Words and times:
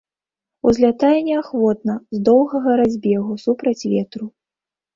Узлятае 0.71 1.19
неахвотна, 1.27 1.95
з 2.17 2.23
доўгага 2.31 2.71
разбегу 2.81 3.39
супраць 3.47 3.79
ветру. 3.95 4.25